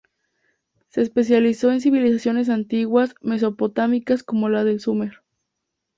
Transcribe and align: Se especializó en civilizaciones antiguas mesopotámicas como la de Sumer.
Se 0.87 1.01
especializó 1.03 1.71
en 1.71 1.79
civilizaciones 1.79 2.49
antiguas 2.49 3.13
mesopotámicas 3.21 4.23
como 4.23 4.49
la 4.49 4.63
de 4.63 4.79
Sumer. 4.79 5.21